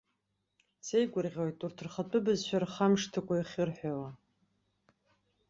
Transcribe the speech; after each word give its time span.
Сеигәырӷьоит 0.85 1.59
урҭ 1.65 1.77
рхатәы 1.85 2.19
бызшәа 2.25 2.57
рхамышҭыкәа 2.63 3.33
иахьырҳәауа! 3.37 4.09